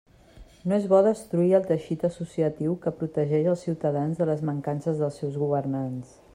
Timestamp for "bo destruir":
0.93-1.51